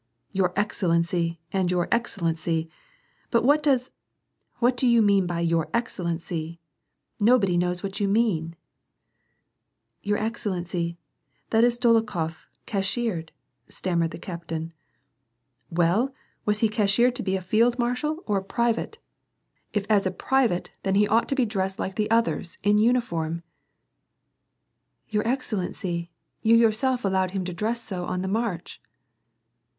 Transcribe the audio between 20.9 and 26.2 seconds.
he ought to be dressed like the others, in uniform!"" Your excellency,